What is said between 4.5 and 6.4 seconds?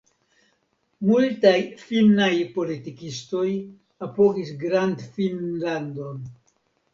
Grandfinnlandon.